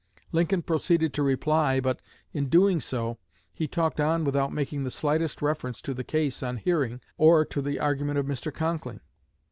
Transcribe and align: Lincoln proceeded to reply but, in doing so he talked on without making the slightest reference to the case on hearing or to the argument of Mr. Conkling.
Lincoln 0.31 0.63
proceeded 0.63 1.13
to 1.13 1.21
reply 1.21 1.79
but, 1.79 2.01
in 2.33 2.49
doing 2.49 2.79
so 2.79 3.19
he 3.53 3.67
talked 3.67 3.99
on 4.01 4.23
without 4.23 4.51
making 4.51 4.83
the 4.83 4.89
slightest 4.89 5.43
reference 5.43 5.79
to 5.83 5.93
the 5.93 6.03
case 6.03 6.41
on 6.41 6.57
hearing 6.57 7.01
or 7.19 7.45
to 7.45 7.61
the 7.61 7.79
argument 7.79 8.17
of 8.17 8.25
Mr. 8.25 8.51
Conkling. 8.51 9.01